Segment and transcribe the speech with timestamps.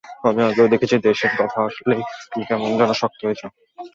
[0.23, 2.01] আমি আগেও দেখেছি দেশের কথা আসলেই
[2.29, 3.51] তুমি কেমন যেন শক্ত হয়ে যাও।